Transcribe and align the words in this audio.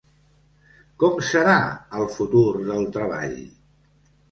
Com 1.03 1.19
serà 1.27 1.59
el 1.99 2.09
futur 2.15 2.43
del 2.73 2.91
treball? 2.99 3.39